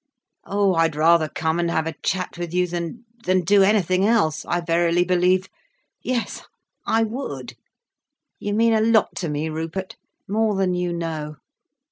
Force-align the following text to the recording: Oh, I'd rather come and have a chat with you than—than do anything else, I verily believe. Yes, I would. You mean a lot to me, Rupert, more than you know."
Oh, 0.45 0.73
I'd 0.73 0.95
rather 0.95 1.29
come 1.29 1.59
and 1.59 1.69
have 1.69 1.85
a 1.85 1.93
chat 2.03 2.35
with 2.39 2.55
you 2.55 2.65
than—than 2.65 3.41
do 3.41 3.61
anything 3.61 4.03
else, 4.03 4.43
I 4.47 4.59
verily 4.59 5.05
believe. 5.05 5.47
Yes, 6.01 6.41
I 6.87 7.03
would. 7.03 7.53
You 8.39 8.55
mean 8.55 8.73
a 8.73 8.81
lot 8.81 9.15
to 9.17 9.29
me, 9.29 9.47
Rupert, 9.47 9.97
more 10.27 10.55
than 10.55 10.73
you 10.73 10.91
know." 10.91 11.35